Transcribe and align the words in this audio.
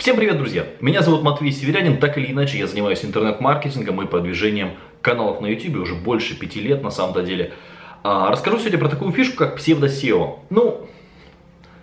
Всем 0.00 0.16
привет, 0.16 0.38
друзья! 0.38 0.64
Меня 0.80 1.02
зовут 1.02 1.22
Матвей 1.22 1.52
Северянин. 1.52 1.98
Так 1.98 2.16
или 2.16 2.32
иначе, 2.32 2.56
я 2.56 2.66
занимаюсь 2.66 3.04
интернет-маркетингом 3.04 4.00
и 4.00 4.06
продвижением 4.06 4.70
каналов 5.02 5.42
на 5.42 5.46
YouTube 5.46 5.82
уже 5.82 5.94
больше 5.94 6.38
пяти 6.38 6.58
лет 6.58 6.82
на 6.82 6.90
самом-то 6.90 7.22
деле. 7.22 7.52
А, 8.02 8.30
расскажу 8.30 8.58
сегодня 8.60 8.78
про 8.78 8.88
такую 8.88 9.12
фишку, 9.12 9.36
как 9.36 9.58
псевдо-SEO. 9.58 10.38
Ну, 10.48 10.86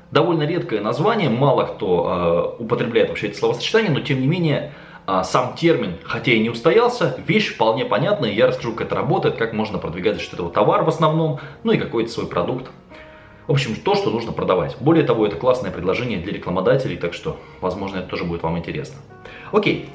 довольно 0.09 0.47
редкое 0.47 0.81
название, 0.81 1.29
мало 1.29 1.65
кто 1.65 2.55
э, 2.57 2.63
употребляет 2.63 3.09
вообще 3.09 3.27
это 3.27 3.37
словосочетание, 3.37 3.91
но 3.91 3.99
тем 3.99 4.19
не 4.19 4.25
менее 4.25 4.73
э, 5.05 5.21
сам 5.23 5.53
термин, 5.53 5.97
хотя 6.03 6.31
и 6.31 6.39
не 6.39 6.49
устоялся, 6.49 7.19
вещь 7.27 7.53
вполне 7.53 7.85
понятная, 7.85 8.31
я 8.31 8.47
расскажу, 8.47 8.73
как 8.73 8.87
это 8.87 8.95
работает, 8.95 9.35
как 9.35 9.53
можно 9.53 9.77
продвигать 9.77 10.21
что-то 10.21 10.49
товар 10.49 10.83
в 10.83 10.87
основном, 10.87 11.39
ну 11.63 11.71
и 11.71 11.77
какой-то 11.77 12.09
свой 12.09 12.25
продукт 12.25 12.71
в 13.47 13.51
общем, 13.51 13.75
то, 13.75 13.95
что 13.95 14.11
нужно 14.11 14.33
продавать. 14.33 14.75
Более 14.79 15.05
того, 15.05 15.25
это 15.25 15.37
классное 15.37 15.71
предложение 15.71 16.19
для 16.19 16.33
рекламодателей, 16.33 16.97
так 16.97 17.13
что, 17.13 17.39
возможно, 17.61 17.97
это 17.97 18.09
тоже 18.09 18.25
будет 18.25 18.43
вам 18.43 18.57
интересно. 18.57 18.97
Окей. 19.51 19.89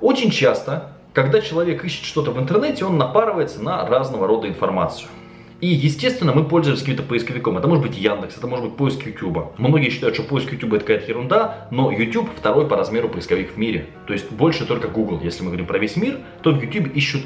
Очень 0.00 0.30
часто, 0.30 0.92
когда 1.12 1.40
человек 1.40 1.84
ищет 1.84 2.04
что-то 2.04 2.32
в 2.32 2.38
интернете, 2.38 2.84
он 2.84 2.98
напарывается 2.98 3.62
на 3.62 3.86
разного 3.86 4.26
рода 4.26 4.48
информацию. 4.48 5.08
И, 5.60 5.68
естественно, 5.68 6.32
мы 6.32 6.44
пользуемся 6.44 6.82
каким-то 6.82 7.02
поисковиком. 7.02 7.58
Это 7.58 7.68
может 7.68 7.86
быть 7.86 7.96
Яндекс, 7.98 8.38
это 8.38 8.46
может 8.46 8.64
быть 8.64 8.76
поиск 8.76 9.06
YouTube. 9.06 9.58
Многие 9.58 9.90
считают, 9.90 10.14
что 10.14 10.24
поиск 10.24 10.50
YouTube 10.50 10.72
это 10.72 10.80
какая-то 10.80 11.06
ерунда, 11.06 11.68
но 11.70 11.92
YouTube 11.92 12.30
второй 12.34 12.66
по 12.66 12.76
размеру 12.76 13.10
поисковик 13.10 13.52
в 13.52 13.58
мире. 13.58 13.86
То 14.06 14.14
есть 14.14 14.32
больше 14.32 14.64
только 14.64 14.88
Google. 14.88 15.20
Если 15.22 15.42
мы 15.42 15.48
говорим 15.48 15.66
про 15.66 15.78
весь 15.78 15.96
мир, 15.96 16.18
то 16.42 16.50
в 16.50 16.62
YouTube 16.62 16.96
ищут 16.96 17.22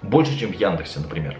больше, 0.00 0.38
чем 0.38 0.52
в 0.52 0.54
Яндексе, 0.54 1.00
например 1.00 1.36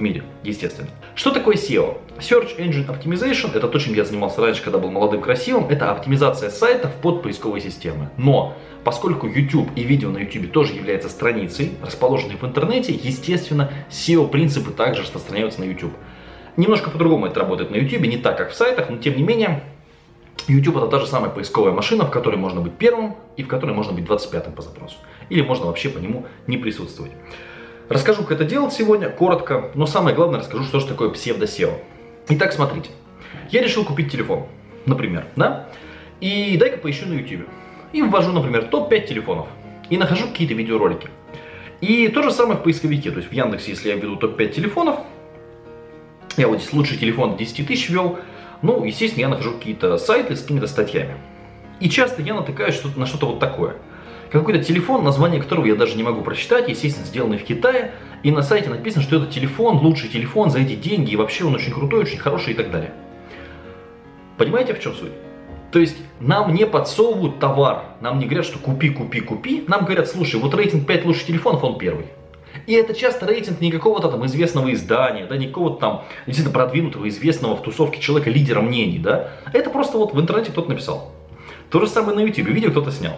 в 0.00 0.02
мире, 0.02 0.22
естественно. 0.42 0.88
Что 1.14 1.30
такое 1.30 1.56
SEO? 1.56 1.98
Search 2.18 2.58
Engine 2.58 2.86
Optimization, 2.86 3.54
это 3.54 3.68
то, 3.68 3.78
чем 3.78 3.94
я 3.94 4.04
занимался 4.04 4.40
раньше, 4.40 4.62
когда 4.62 4.78
был 4.78 4.90
молодым 4.90 5.20
красивым, 5.20 5.68
это 5.68 5.90
оптимизация 5.90 6.50
сайтов 6.50 6.92
под 6.96 7.22
поисковые 7.22 7.62
системы. 7.62 8.10
Но 8.16 8.56
поскольку 8.82 9.26
YouTube 9.26 9.70
и 9.76 9.82
видео 9.82 10.10
на 10.10 10.18
YouTube 10.18 10.50
тоже 10.50 10.74
является 10.74 11.08
страницей, 11.08 11.72
расположенной 11.82 12.36
в 12.36 12.44
интернете, 12.44 12.92
естественно, 12.92 13.70
SEO 13.90 14.28
принципы 14.28 14.72
также 14.72 15.02
распространяются 15.02 15.60
на 15.60 15.64
YouTube. 15.64 15.92
Немножко 16.56 16.90
по-другому 16.90 17.26
это 17.26 17.40
работает 17.40 17.70
на 17.70 17.76
YouTube, 17.76 18.06
не 18.06 18.16
так, 18.16 18.36
как 18.36 18.50
в 18.50 18.54
сайтах, 18.54 18.90
но 18.90 18.96
тем 18.96 19.16
не 19.16 19.22
менее, 19.22 19.62
YouTube 20.48 20.78
это 20.78 20.88
та 20.88 20.98
же 20.98 21.06
самая 21.06 21.30
поисковая 21.30 21.72
машина, 21.72 22.06
в 22.06 22.10
которой 22.10 22.36
можно 22.36 22.60
быть 22.60 22.72
первым 22.72 23.16
и 23.36 23.42
в 23.42 23.48
которой 23.48 23.72
можно 23.72 23.92
быть 23.92 24.04
25-м 24.04 24.52
по 24.52 24.62
запросу. 24.62 24.96
Или 25.28 25.42
можно 25.42 25.66
вообще 25.66 25.90
по 25.90 25.98
нему 25.98 26.26
не 26.46 26.56
присутствовать. 26.56 27.12
Расскажу, 27.90 28.22
как 28.22 28.30
это 28.30 28.44
делать 28.44 28.72
сегодня, 28.72 29.10
коротко, 29.10 29.72
но 29.74 29.84
самое 29.84 30.14
главное 30.14 30.38
расскажу, 30.38 30.62
что 30.62 30.78
же 30.78 30.86
такое 30.86 31.08
псевдо-SEO. 31.10 31.72
Итак, 32.28 32.52
смотрите. 32.52 32.90
Я 33.50 33.62
решил 33.62 33.84
купить 33.84 34.12
телефон, 34.12 34.46
например, 34.86 35.26
да? 35.34 35.66
И 36.20 36.56
дай-ка 36.56 36.76
поищу 36.76 37.08
на 37.08 37.14
YouTube. 37.14 37.48
И 37.92 38.00
ввожу, 38.00 38.30
например, 38.30 38.66
топ-5 38.66 39.08
телефонов. 39.08 39.48
И 39.88 39.98
нахожу 39.98 40.28
какие-то 40.28 40.54
видеоролики. 40.54 41.08
И 41.80 42.06
то 42.06 42.22
же 42.22 42.30
самое 42.30 42.60
в 42.60 42.62
поисковике. 42.62 43.10
То 43.10 43.16
есть 43.16 43.28
в 43.28 43.32
Яндексе, 43.32 43.72
если 43.72 43.88
я 43.88 43.96
введу 43.96 44.14
топ-5 44.14 44.52
телефонов, 44.52 45.00
я 46.36 46.46
вот 46.46 46.60
здесь 46.60 46.72
лучший 46.72 46.96
телефон 46.96 47.36
10 47.36 47.66
тысяч 47.66 47.88
ввел, 47.88 48.20
ну, 48.62 48.84
естественно, 48.84 49.22
я 49.22 49.28
нахожу 49.28 49.54
какие-то 49.54 49.98
сайты 49.98 50.36
с 50.36 50.42
какими-то 50.42 50.68
статьями. 50.68 51.16
И 51.80 51.90
часто 51.90 52.22
я 52.22 52.34
натыкаюсь 52.34 52.80
на 52.94 53.06
что-то 53.06 53.26
вот 53.26 53.40
такое– 53.40 53.74
какой-то 54.30 54.62
телефон, 54.62 55.04
название 55.04 55.40
которого 55.40 55.66
я 55.66 55.74
даже 55.74 55.96
не 55.96 56.02
могу 56.02 56.22
прочитать, 56.22 56.68
естественно, 56.68 57.06
сделанный 57.06 57.38
в 57.38 57.44
Китае, 57.44 57.92
и 58.22 58.30
на 58.30 58.42
сайте 58.42 58.70
написано, 58.70 59.02
что 59.02 59.16
это 59.16 59.26
телефон, 59.26 59.78
лучший 59.78 60.08
телефон 60.08 60.50
за 60.50 60.60
эти 60.60 60.74
деньги, 60.74 61.12
и 61.12 61.16
вообще 61.16 61.44
он 61.44 61.54
очень 61.54 61.72
крутой, 61.72 62.00
очень 62.00 62.18
хороший 62.18 62.52
и 62.52 62.56
так 62.56 62.70
далее. 62.70 62.92
Понимаете, 64.36 64.74
в 64.74 64.80
чем 64.80 64.94
суть? 64.94 65.12
То 65.72 65.78
есть 65.78 65.96
нам 66.18 66.54
не 66.54 66.66
подсовывают 66.66 67.38
товар, 67.38 67.84
нам 68.00 68.18
не 68.18 68.26
говорят, 68.26 68.44
что 68.44 68.58
купи, 68.58 68.90
купи, 68.90 69.20
купи, 69.20 69.64
нам 69.68 69.84
говорят, 69.84 70.08
слушай, 70.08 70.40
вот 70.40 70.54
рейтинг 70.54 70.86
5 70.86 71.04
лучших 71.04 71.26
телефонов, 71.26 71.62
он 71.62 71.78
первый. 71.78 72.06
И 72.66 72.72
это 72.74 72.94
часто 72.94 73.26
рейтинг 73.26 73.60
не 73.60 73.70
какого-то 73.70 74.08
там 74.08 74.26
известного 74.26 74.72
издания, 74.72 75.26
да, 75.26 75.36
не 75.36 75.46
какого-то 75.46 75.76
там 75.76 76.04
действительно 76.26 76.52
продвинутого, 76.52 77.08
известного 77.08 77.56
в 77.56 77.62
тусовке 77.62 78.00
человека, 78.00 78.30
лидера 78.30 78.60
мнений, 78.60 78.98
да. 78.98 79.30
Это 79.52 79.70
просто 79.70 79.98
вот 79.98 80.12
в 80.12 80.20
интернете 80.20 80.50
кто-то 80.50 80.68
написал. 80.68 81.12
То 81.70 81.80
же 81.80 81.86
самое 81.86 82.16
на 82.16 82.20
YouTube, 82.20 82.48
видео 82.48 82.70
кто-то 82.70 82.90
снял. 82.90 83.14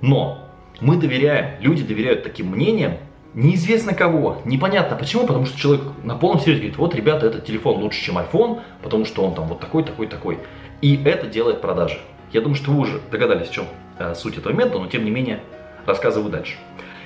Но 0.00 0.46
мы 0.80 0.96
доверяем, 0.96 1.60
люди 1.60 1.84
доверяют 1.84 2.22
таким 2.22 2.48
мнениям, 2.48 2.94
неизвестно 3.34 3.94
кого, 3.94 4.40
непонятно 4.44 4.96
почему, 4.96 5.26
потому 5.26 5.46
что 5.46 5.58
человек 5.58 5.82
на 6.02 6.16
полном 6.16 6.40
серьезе 6.40 6.60
говорит, 6.60 6.78
вот, 6.78 6.94
ребята, 6.94 7.26
этот 7.26 7.44
телефон 7.44 7.76
лучше, 7.82 8.02
чем 8.02 8.18
iPhone, 8.18 8.60
потому 8.82 9.04
что 9.04 9.24
он 9.24 9.34
там 9.34 9.46
вот 9.46 9.60
такой, 9.60 9.84
такой, 9.84 10.06
такой. 10.06 10.38
И 10.80 11.00
это 11.04 11.26
делает 11.26 11.60
продажи. 11.60 11.98
Я 12.32 12.40
думаю, 12.40 12.56
что 12.56 12.70
вы 12.70 12.80
уже 12.80 13.00
догадались, 13.10 13.48
в 13.48 13.52
чем 13.52 13.66
э, 13.98 14.14
суть 14.14 14.38
этого 14.38 14.52
метода, 14.52 14.78
но 14.78 14.86
тем 14.86 15.04
не 15.04 15.10
менее 15.10 15.40
рассказываю 15.86 16.30
дальше. 16.30 16.54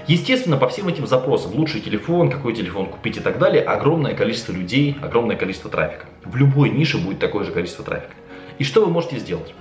Естественно, 0.07 0.59
по 0.59 0.69
всем 0.69 0.87
этим 0.89 1.07
запросам, 1.07 1.53
лучший 1.55 1.81
телефон, 1.81 2.31
какой 2.31 2.53
телефон 2.55 2.87
купить 2.87 3.17
и 3.17 3.21
так 3.21 3.39
далее, 3.39 3.63
огромное 3.63 4.15
количество 4.15 4.53
людей, 4.53 4.97
огромное 5.01 5.37
количество 5.37 5.71
трафика. 5.71 6.05
В 6.25 6.37
любой 6.37 6.69
нише 6.69 6.99
будет 6.99 7.19
такое 7.19 7.45
же 7.45 7.53
количество 7.53 7.85
трафика. 7.85 8.13
И 8.59 8.65
что 8.65 8.85
вы 8.85 8.93
можете 8.93 9.19
сделать? 9.19 9.55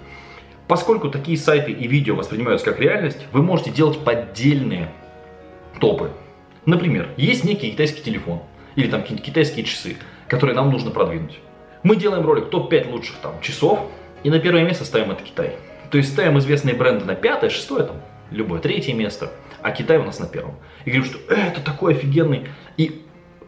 Поскольку 0.74 1.12
такие 1.12 1.38
сайты 1.38 1.72
и 1.72 1.88
видео 1.88 2.16
воспринимаются 2.16 2.66
как 2.66 2.80
реальность, 2.80 3.20
вы 3.32 3.44
можете 3.44 3.70
делать 3.70 4.00
поддельные 4.00 4.92
топы. 5.80 6.10
Например, 6.66 7.10
есть 7.16 7.44
некий 7.44 7.70
китайский 7.70 8.02
телефон 8.02 8.42
или 8.76 8.90
там 8.90 9.04
какие-то 9.04 9.24
китайские 9.24 9.66
часы, 9.66 9.98
которые 10.28 10.56
нам 10.56 10.72
нужно 10.72 10.90
продвинуть. 10.90 11.38
Мы 11.84 11.96
делаем 11.96 12.26
ролик 12.26 12.50
топ-5 12.50 12.90
лучших 12.90 13.18
там 13.18 13.40
часов, 13.40 13.82
и 14.24 14.32
на 14.32 14.40
первое 14.40 14.64
место 14.64 14.84
ставим 14.84 15.12
это 15.12 15.22
Китай. 15.22 15.58
То 15.92 16.00
есть 16.00 16.12
ставим 16.12 16.40
известные 16.40 16.74
бренды 16.74 17.06
на 17.06 17.14
пятое, 17.14 17.52
шестое, 17.52 17.84
там, 17.84 17.98
любое 18.32 18.60
третье 18.60 18.96
место, 18.96 19.32
а 19.62 19.70
Китай 19.70 20.00
у 20.00 20.04
нас 20.04 20.18
на 20.18 20.26
первом. 20.26 20.56
И 20.86 20.90
говорим, 20.90 21.06
что 21.06 21.20
«Э, 21.32 21.50
это 21.50 21.62
такой 21.62 21.94
офигенный. 21.94 22.48
И 22.78 23.04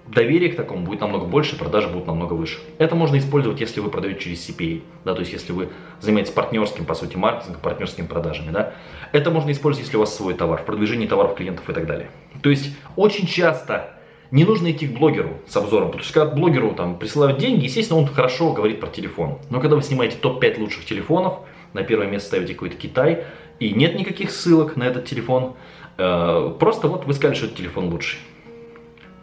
доверие 0.08 0.52
к 0.52 0.56
такому 0.56 0.86
будет 0.86 1.02
намного 1.02 1.26
больше, 1.26 1.58
продажи 1.58 1.88
будут 1.88 2.08
намного 2.08 2.34
выше. 2.34 2.60
Это 2.78 2.96
можно 2.96 3.18
использовать, 3.18 3.60
если 3.60 3.80
вы 3.80 3.90
продаете 3.90 4.20
через 4.20 4.48
CPA, 4.48 4.82
да, 5.04 5.14
то 5.14 5.22
есть 5.22 5.34
если 5.34 5.52
вы 5.52 5.70
занимаетесь 6.00 6.32
партнерским, 6.32 6.86
по 6.86 6.94
сути, 6.94 7.16
маркетингом, 7.16 7.62
партнерскими 7.62 8.06
продажами, 8.06 8.52
да. 8.52 8.74
Это 9.12 9.32
можно 9.32 9.52
использовать, 9.52 9.88
если 9.88 9.98
у 9.98 10.02
вас 10.02 10.16
свой 10.16 10.34
товар, 10.34 10.62
в 10.62 10.66
продвижении 10.66 11.08
товаров 11.08 11.36
клиентов 11.36 11.70
и 11.70 11.74
так 11.74 11.88
далее. 11.88 12.10
То 12.42 12.50
есть 12.50 12.76
очень 12.96 13.26
часто 13.26 13.92
не 14.32 14.44
нужно 14.44 14.72
идти 14.72 14.88
к 14.88 14.98
блогеру 14.98 15.40
с 15.48 15.56
обзором, 15.56 15.88
потому 15.88 16.04
что 16.04 16.14
когда 16.14 16.36
блогеру 16.36 16.74
там 16.74 16.98
присылают 16.98 17.38
деньги, 17.38 17.66
естественно, 17.66 18.00
он 18.00 18.08
хорошо 18.08 18.54
говорит 18.54 18.80
про 18.80 18.88
телефон. 18.88 19.40
Но 19.50 19.60
когда 19.60 19.76
вы 19.76 19.82
снимаете 19.82 20.18
топ-5 20.18 20.60
лучших 20.60 20.86
телефонов, 20.86 21.40
на 21.74 21.84
первое 21.84 22.08
место 22.08 22.28
ставите 22.30 22.54
какой-то 22.54 22.76
Китай, 22.76 23.26
и 23.60 23.72
нет 23.72 23.98
никаких 23.98 24.32
ссылок 24.32 24.76
на 24.76 24.84
этот 24.84 25.06
телефон, 25.06 25.56
э, 25.98 26.54
просто 26.60 26.88
вот 26.88 27.06
вы 27.06 27.14
сказали, 27.14 27.36
что 27.36 27.46
этот 27.46 27.58
телефон 27.58 27.90
лучший 27.90 28.20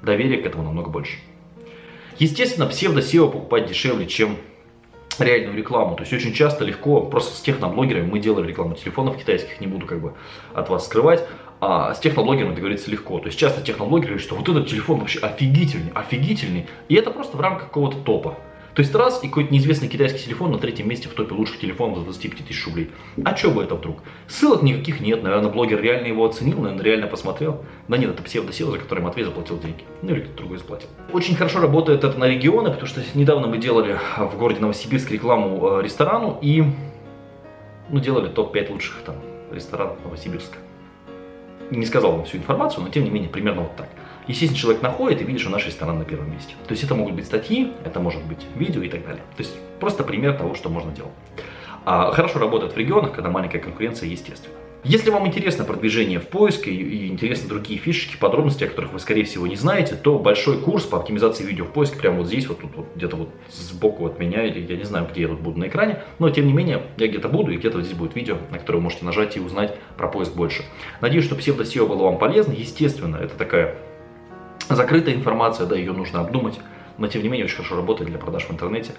доверия 0.03 0.39
к 0.39 0.47
этому 0.47 0.65
намного 0.65 0.91
больше. 0.91 1.19
Естественно, 2.19 2.67
псевдо-SEO 2.67 3.31
покупать 3.31 3.67
дешевле, 3.67 4.07
чем 4.07 4.37
реальную 5.19 5.57
рекламу. 5.57 5.97
То 5.97 6.03
есть 6.03 6.13
очень 6.13 6.33
часто 6.33 6.65
легко, 6.65 7.03
просто 7.03 7.37
с 7.37 7.41
техноблогерами, 7.41 8.09
мы 8.11 8.19
делали 8.19 8.49
рекламу 8.49 8.75
телефонов 8.75 9.17
китайских, 9.17 9.61
не 9.61 9.67
буду 9.67 9.87
как 9.87 10.01
бы 10.01 10.15
от 10.55 10.69
вас 10.69 10.87
скрывать, 10.87 11.27
а 11.61 11.95
с 11.95 12.01
техноблогерами 12.01 12.55
договориться 12.55 12.91
легко. 12.91 13.19
То 13.19 13.27
есть 13.27 13.39
часто 13.39 13.63
техноблогеры 13.63 14.15
говорят, 14.15 14.25
что 14.25 14.35
вот 14.35 14.49
этот 14.49 14.69
телефон 14.69 15.01
вообще 15.01 15.21
офигительный, 15.21 15.93
офигительный, 15.95 16.67
и 16.89 16.95
это 16.95 17.11
просто 17.11 17.37
в 17.37 17.41
рамках 17.41 17.69
какого-то 17.69 17.99
топа. 17.99 18.39
То 18.75 18.81
есть 18.81 18.95
раз 18.95 19.23
и 19.23 19.29
какой-то 19.29 19.53
неизвестный 19.53 19.89
китайский 19.89 20.25
телефон 20.25 20.51
на 20.51 20.59
третьем 20.59 20.89
месте 20.89 21.09
в 21.09 21.13
топе 21.13 21.35
лучших 21.35 21.61
телефонов 21.61 21.99
за 21.99 22.05
25 22.05 22.47
тысяч 22.47 22.65
рублей. 22.67 22.91
А 23.23 23.37
что 23.37 23.51
бы 23.51 23.63
это 23.63 23.75
вдруг? 23.75 23.99
Ссылок 24.29 24.63
никаких 24.63 25.01
нет, 25.01 25.23
наверное, 25.23 25.51
блогер 25.51 25.81
реально 25.81 26.07
его 26.07 26.25
оценил, 26.25 26.59
наверное, 26.59 26.83
реально 26.83 27.07
посмотрел. 27.07 27.65
Да 27.89 27.99
нет, 27.99 28.11
это 28.11 28.23
псевдосео, 28.23 28.71
за 28.71 28.79
который 28.79 29.01
Матвей 29.01 29.25
заплатил 29.25 29.59
деньги. 29.59 29.85
Ну 30.01 30.13
или 30.15 30.21
кто-то 30.21 30.37
другой 30.39 30.59
заплатил. 30.59 30.89
Очень 31.13 31.37
хорошо 31.37 31.61
работает 31.61 32.03
это 32.03 32.19
на 32.19 32.27
регионы, 32.27 32.71
потому 32.71 32.87
что 32.87 33.03
недавно 33.15 33.47
мы 33.47 33.59
делали 33.59 33.99
в 34.17 34.39
городе 34.39 34.61
Новосибирск 34.61 35.11
рекламу 35.11 35.79
э, 35.79 35.83
ресторану 35.83 36.39
и 36.41 36.65
ну, 37.91 38.01
делали 38.01 38.29
топ-5 38.29 38.73
лучших 38.73 39.03
там 39.05 39.17
ресторанов 39.51 39.99
Новосибирска. 40.03 40.57
Не 41.71 41.85
сказал 41.85 42.13
вам 42.13 42.25
всю 42.25 42.39
информацию, 42.39 42.83
но 42.83 42.89
тем 42.89 43.05
не 43.05 43.11
менее 43.11 43.29
примерно 43.29 43.63
вот 43.63 43.77
так. 43.77 43.89
Естественно, 44.29 44.59
человек 44.59 44.83
находит 44.83 45.21
и 45.21 45.25
видит, 45.25 45.41
что 45.41 45.51
наш 45.51 45.67
ресторан 45.67 45.99
на 45.99 46.05
первом 46.05 46.33
месте. 46.33 46.55
То 46.67 46.73
есть 46.73 46.85
это 46.85 46.95
могут 46.95 47.15
быть 47.15 47.27
статьи, 47.27 47.73
это 47.85 48.01
может 48.01 48.23
быть 48.25 48.47
видео 48.57 48.83
и 48.83 48.89
так 48.89 49.05
далее. 49.05 49.23
То 49.37 49.43
есть 49.43 49.55
просто 49.81 50.05
пример 50.05 50.35
того, 50.35 50.55
что 50.55 50.69
можно 50.69 50.93
делать. 50.93 51.13
А, 51.85 52.13
хорошо 52.13 52.39
работает 52.39 52.75
в 52.75 52.77
регионах, 52.77 53.13
когда 53.13 53.31
маленькая 53.31 53.59
конкуренция, 53.59 54.09
естественно. 54.09 54.55
Если 54.85 55.11
вам 55.11 55.29
интересно 55.29 55.65
продвижение 55.65 56.19
в 56.19 56.27
поиске 56.27 56.73
и 56.73 57.07
интересны 57.07 57.49
другие 57.49 57.79
фишечки, 57.79 58.17
подробности, 58.17 58.65
о 58.65 58.67
которых 58.67 58.93
вы, 58.93 58.99
скорее 58.99 59.23
всего, 59.23 59.47
не 59.47 59.55
знаете, 59.55 59.95
то 59.95 60.19
большой 60.19 60.59
курс 60.59 60.83
по 60.83 60.99
оптимизации 60.99 61.45
видео 61.45 61.67
в 61.67 61.73
поиске 61.73 61.99
прямо 61.99 62.19
вот 62.19 62.27
здесь, 62.27 62.49
вот 62.49 62.61
тут, 62.61 62.75
вот, 62.75 62.87
где-то 62.97 63.15
вот 63.15 63.29
сбоку 63.49 64.07
от 64.07 64.19
меня, 64.19 64.45
или 64.45 64.67
я 64.69 64.77
не 64.77 64.83
знаю, 64.83 65.07
где 65.09 65.23
я 65.23 65.29
тут 65.29 65.39
буду 65.39 65.61
на 65.61 65.69
экране, 65.69 66.03
но 66.19 66.31
тем 66.31 66.49
не 66.49 66.53
менее, 66.53 66.83
я 66.97 67.07
где-то 67.07 67.29
буду, 67.29 67.53
и 67.53 67.59
где-то 67.59 67.77
вот 67.77 67.87
здесь 67.87 67.97
будет 67.97 68.17
видео, 68.17 68.39
на 68.51 68.59
которое 68.59 68.79
вы 68.79 68.83
можете 68.83 69.05
нажать 69.05 69.37
и 69.37 69.41
узнать 69.41 69.73
про 69.97 70.09
поиск 70.09 70.35
больше. 70.35 70.65
Надеюсь, 71.01 71.27
что 71.27 71.37
псевдо-SEO 71.37 71.87
было 71.87 72.03
вам 72.03 72.19
полезно. 72.19 72.53
Естественно, 72.53 73.19
это 73.19 73.37
такая 73.37 73.77
закрытая 74.69 75.15
информация, 75.15 75.67
да, 75.67 75.77
ее 75.77 75.93
нужно 75.93 76.21
обдумать, 76.21 76.59
но 76.99 77.07
тем 77.09 77.23
не 77.23 77.29
менее 77.29 77.45
очень 77.47 77.57
хорошо 77.57 77.77
работает 77.77 78.11
для 78.11 78.19
продаж 78.19 78.45
в 78.45 78.51
интернете. 78.51 78.93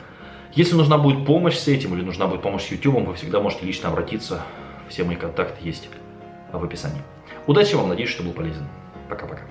Если 0.53 0.75
нужна 0.75 0.97
будет 0.97 1.25
помощь 1.25 1.55
с 1.55 1.67
этим 1.67 1.95
или 1.95 2.03
нужна 2.03 2.27
будет 2.27 2.41
помощь 2.41 2.63
с 2.63 2.71
YouTube, 2.71 3.07
вы 3.07 3.15
всегда 3.15 3.39
можете 3.39 3.65
лично 3.65 3.89
обратиться 3.89 4.41
Все 4.87 5.03
мои 5.03 5.15
контакты 5.15 5.65
есть 5.65 5.89
в 6.51 6.63
описании. 6.63 7.01
Удачи 7.47 7.75
вам, 7.75 7.89
надеюсь, 7.89 8.09
что 8.09 8.23
был 8.23 8.33
полезен. 8.33 8.67
Пока-пока. 9.09 9.41